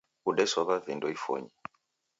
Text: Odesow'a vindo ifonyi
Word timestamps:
Odesow'a 0.29 0.77
vindo 0.87 1.07
ifonyi 1.15 1.53